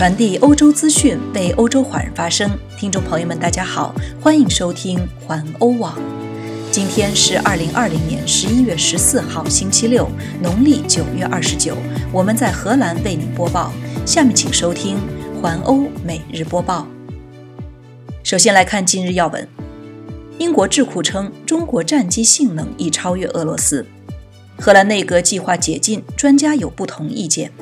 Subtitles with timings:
[0.00, 2.50] 传递欧洲资讯，为欧洲华人发声。
[2.78, 5.94] 听众朋友们，大家好，欢迎收听环欧网。
[6.72, 10.08] 今天是二零二零年十一月十四号，星期六，
[10.42, 11.76] 农历九月二十九。
[12.14, 13.74] 我们在荷兰为您播报。
[14.06, 14.96] 下面请收听
[15.42, 16.88] 环欧每日播报。
[18.22, 19.46] 首先来看今日要闻：
[20.38, 23.84] 英国智库称，中国战机性能已超越俄罗斯。
[24.58, 27.52] 荷兰内阁计划解禁，专家有不同意见。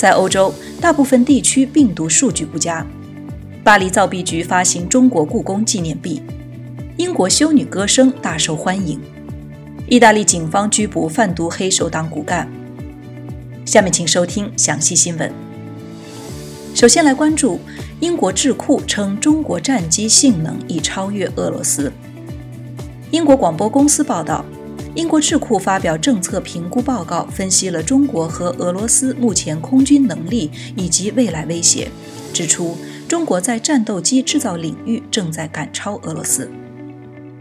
[0.00, 2.86] 在欧洲，大部分地区病毒数据不佳。
[3.62, 6.22] 巴黎造币局发行中国故宫纪念币。
[6.96, 8.98] 英国修女歌声大受欢迎。
[9.86, 12.50] 意大利警方拘捕贩毒黑手党骨干。
[13.66, 15.30] 下面请收听详细新闻。
[16.74, 17.60] 首先来关注，
[18.00, 21.92] 英国智库称中国战机性能已超越俄罗斯。
[23.10, 24.42] 英国广播公司报道。
[24.96, 31.88] 英国智库发表政策评估报告，分析了中国和俄罗斯目前空军能力以及未来威胁，
[32.32, 32.76] 指出
[33.06, 36.50] 中国在战斗机制造领域正在赶超俄罗斯。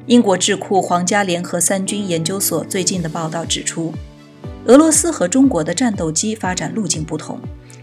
[0.05, 3.93] 英国智库皇家联合三军研究所最近的报道指出，
[4.65, 7.39] 俄罗斯和中国的战斗机发展路径不同，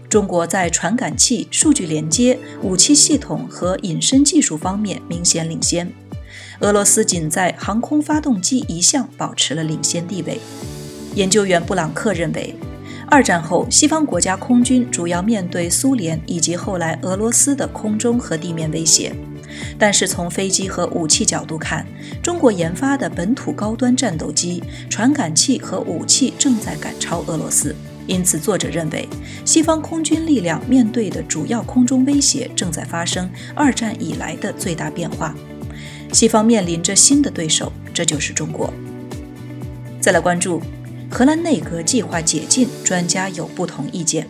[0.07, 5.91] 中国在传感器、数据连接、武器系统和隐身技术方面明显领先。
[6.59, 10.39] 俄罗斯仅在航空发动机一项保持了领先地位。
[11.13, 12.55] 研究员布朗克认为，
[13.09, 19.15] 二战后西方国家空军主要面对苏联以及后来俄罗斯的空中和地面威胁，
[19.77, 21.85] 但是从飞机和武器角度看，
[22.21, 27.75] 中国研发的本土高端战斗机、传感器和武器正在赶超俄罗斯。
[28.07, 29.07] 因此，作者认为，
[29.43, 35.35] 西方空军力量面对的主要空中威胁正在发生二战以来的最大变化。
[36.11, 38.73] 西方面临着新的对手，这就是中国。
[39.99, 40.61] 再来关注，
[41.09, 44.27] 荷兰内阁计划解禁，专家有不同意见。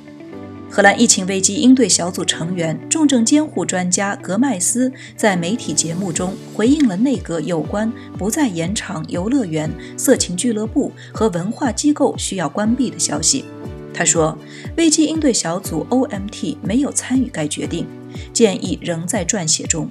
[0.70, 13.46] 荷兰疫情危机应对小组成员、重症监护专家格麦斯在媒体节目中回应了内阁有关不再延长游乐园、色情俱乐部和文化机构需要关闭的消息。
[13.94, 14.38] 他说，
[14.76, 17.88] 危机应对小组 （OMT） 没有参与该决定，
[18.34, 19.90] 建议仍在撰写中。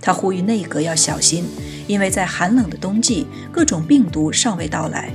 [0.00, 1.44] 他呼吁内阁要小心，
[1.86, 5.10] 因为在寒冷的冬季，各种病毒尚未到来。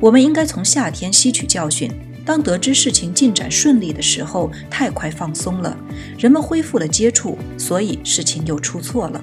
[0.00, 1.90] 我们应该从夏天吸取教训。
[2.24, 5.76] 当得知事情进展顺利的时候，太快放松了，
[6.16, 9.22] 人们恢复了接触，所以事情又出错了。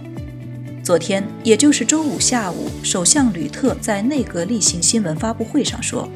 [0.83, 6.09] 昨天，也就是周五下午，首相吕特在内阁例行新闻发布会上说，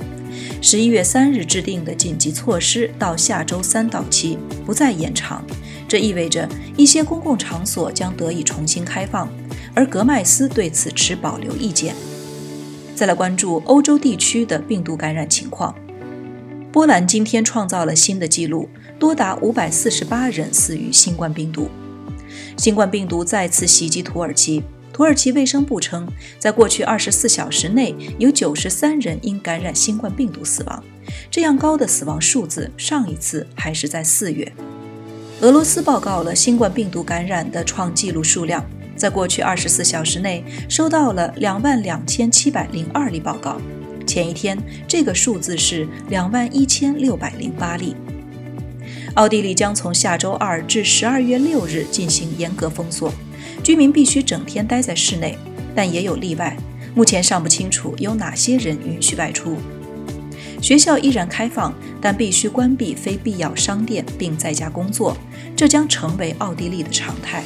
[0.61, 5.41] 十一月三日制定的紧急措施到下周三到期，不再延长。
[5.93, 9.29] 这意味着一些公共场所将得以重新开放，
[9.75, 11.93] 而格麦斯对此持保留意见。
[12.95, 15.75] 再来关注欧洲地区的病毒感染情况。
[16.71, 18.67] 波兰今天创造了新的纪录，
[18.97, 21.69] 多达五百四十八人死于新冠病毒。
[22.57, 24.63] 新冠病毒再次袭击土耳其。
[24.91, 26.07] 土耳其卫生部称，
[26.39, 30.83] 在过去二十四小时内有九十三人因感染新冠病毒死亡。
[31.29, 34.51] 这样高的死亡数字，上一次还是在四月。
[35.41, 38.63] 俄罗斯报告了新冠病毒感染的创纪录数量，
[38.95, 43.59] 在过去二十四小时内收到了两万两千七百零二例报告。
[44.05, 44.57] 前一天
[44.87, 47.95] 这个数字是两万一千六百零八例。
[49.15, 53.13] 奥地利将从下周二至十二月六日进行严格封锁，
[53.61, 55.37] 居民必须整天待在室内，
[55.75, 56.55] 但也有例外。
[56.95, 59.57] 目前尚不清楚有哪些人允许外出。
[60.63, 65.17] 学校依然开放，但必须关闭非必要商店并在家工作，
[65.57, 67.43] 这将成为奥地利的常态。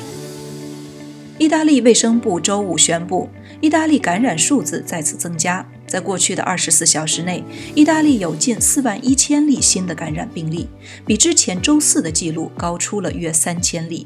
[1.39, 3.27] 意大利卫生部周五宣布，
[3.59, 10.67] 意大利感染数字再次增加，在过去的二十四小时内，意大利有近四万一千例新的感染病例，
[11.03, 14.05] 比之前周四的记录高出了约三千例。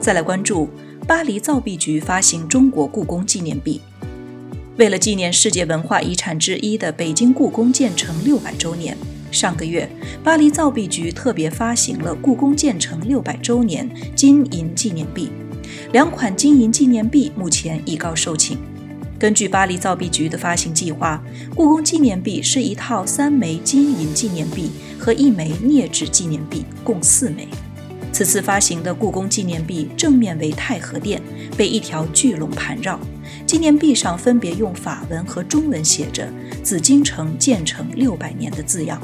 [0.00, 0.68] 再来关注，
[1.06, 3.80] 巴黎造币局发行中国故宫纪念币。
[4.78, 8.96] 为了纪念世界文化遗产之一的北京故宫建成六百周年，
[9.30, 9.86] 上个月，
[10.24, 13.86] 巴黎造币局特别发行了故宫建成六百周年
[14.16, 15.30] 金银纪念币。
[15.92, 18.56] 两款金银纪念币目前已告售罄。
[19.18, 21.22] 根据巴黎造币局的发行计划，
[21.54, 27.46] 故宫纪念币是一套三枚金银纪念币和一枚镍制纪念币，共四枚。
[28.12, 31.20] 此次发行的故宫纪念币正面为太和殿，
[31.56, 33.00] 被一条巨龙盘绕。
[33.46, 36.30] 纪念币上分别用法文和中文写着
[36.62, 39.00] “紫禁城建成六百年”的字样。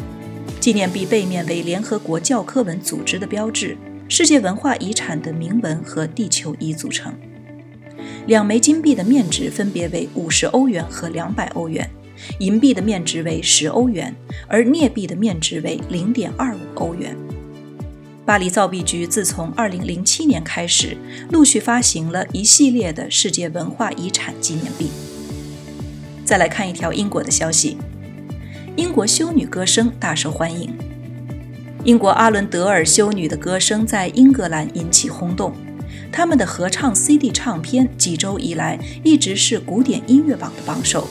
[0.61, 3.77] 纪念币背面为联合国教科文组织的标志、
[4.09, 7.15] 世界文化遗产的铭文和地球仪组成。
[8.27, 11.89] 两枚金币的面值分别为五十欧元和两百欧元，
[12.41, 14.15] 银币的面值为十欧元，
[14.47, 17.17] 而镍币的面值为零点二五欧元。
[18.29, 20.99] 巴黎造币局自从2007年开始，
[21.31, 24.91] 陆续发行了一系列的世界文化遗产纪念币。
[26.27, 27.79] 再来看一条英国的消息：
[28.77, 30.77] 英国修女歌声大受欢迎。
[31.85, 35.55] 英国阿伦德尔修女的歌声在英格兰引起轰动，
[36.13, 41.09] 他们的合唱 CD 唱片几周以来一直是古典音乐榜的榜首。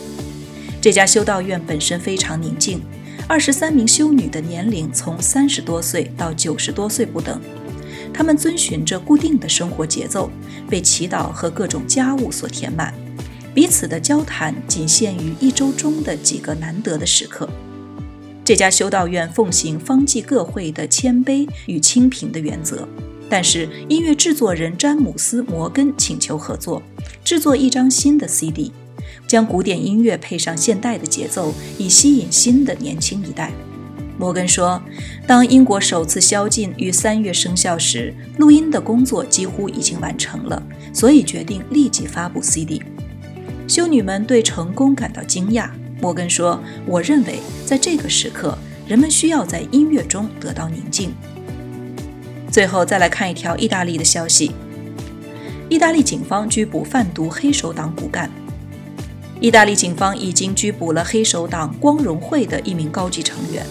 [0.79, 2.79] 这家修道院本身非常宁静。
[3.29, 7.41] 二十三名修女的年龄从三十多岁到九十多岁不等，
[8.13, 10.31] 她们遵循着固定的生活节奏，
[10.69, 12.93] 被祈祷和各种家务所填满，
[13.53, 17.49] 彼此的交谈仅限于一周中的几个难得的时刻。
[18.45, 22.87] 这家修道院奉行方济各会的谦卑与清贫的原则，
[23.29, 26.81] 但是音乐制作人詹姆斯·摩根请求合作，
[27.25, 28.71] 制作一张新的 CD。
[29.27, 33.51] 将古典音乐配上现代的节奏，以吸引新的年轻一代。
[34.19, 34.81] 摩根说
[35.27, 40.61] ：“当英国首次宵禁于三月生效时，录音的工作几乎已经完成了，
[40.91, 42.81] 所以决定立即发布 CD。”
[43.67, 45.69] 修女们对成功感到惊讶。
[46.01, 48.57] 摩根说：“我认为，在这个时刻，
[48.87, 51.13] 人们需要在音乐中得到宁静。”
[52.49, 54.51] 最后，再来看一条意大利的消息：
[55.69, 58.31] 意大利警方拘捕贩毒黑手党骨干。
[59.39, 63.63] 意大利警方已经拘捕了黑手党光荣会的一名高级成员，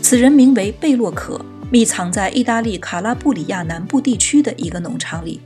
[0.00, 5.40] 此人名为贝洛可，密藏在意大利卡拉布里亚南部地区的一个农场里。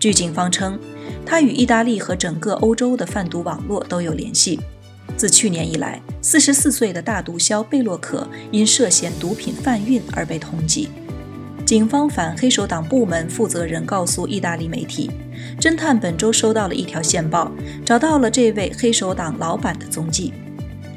[0.00, 0.76] 据警方称，
[1.24, 4.58] 他与意大利和整个欧洲的贩毒网络都有联系。
[5.16, 10.88] 自去年以来，44岁的大毒枭贝洛可因涉嫌毒品贩运而被通缉。
[11.70, 15.08] 警方反黑手党部门负责人告诉意大利媒体，
[15.60, 17.48] 侦探本周收到了一条线报，
[17.86, 20.32] 找到了这位黑手党老板的踪迹。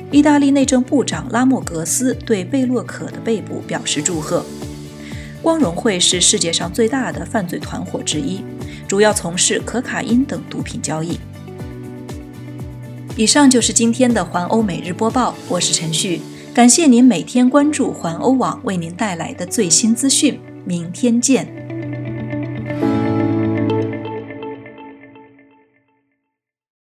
[0.09, 4.43] 意大利内政部长拉莫格斯对贝洛可的被捕表示祝贺。
[5.43, 8.43] 光荣会是世界上最大的犯罪团伙之一，
[8.87, 11.19] 主要从事可卡因等毒品交易。
[13.15, 16.19] 以上就是今天的环欧每日播报，我是陈旭，
[16.51, 20.39] 感谢您每天关注环欧网为您带来的最新资讯。
[20.65, 21.62] 明天见。